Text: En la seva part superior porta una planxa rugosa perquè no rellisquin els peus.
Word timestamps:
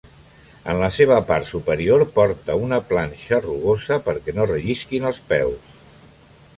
En 0.71 0.79
la 0.83 0.87
seva 0.95 1.17
part 1.27 1.49
superior 1.49 2.05
porta 2.15 2.57
una 2.69 2.81
planxa 2.93 3.41
rugosa 3.45 4.01
perquè 4.09 4.39
no 4.41 4.49
rellisquin 4.55 5.11
els 5.13 5.23
peus. 5.33 5.81